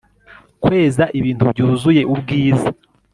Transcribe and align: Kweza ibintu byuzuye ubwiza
Kweza 0.63 1.03
ibintu 1.19 1.43
byuzuye 1.51 2.01
ubwiza 2.13 2.69